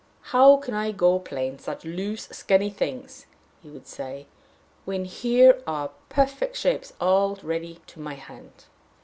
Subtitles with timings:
[0.33, 3.27] "How can I go playing such loose, skinny things,"
[3.61, 4.25] he would say,
[4.83, 8.65] "when here are such perfect shapes all ready to my hand!"